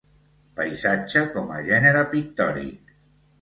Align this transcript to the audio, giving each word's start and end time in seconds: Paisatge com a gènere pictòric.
Paisatge 0.59 1.23
com 1.35 1.51
a 1.59 1.61
gènere 1.67 2.01
pictòric. 2.15 2.91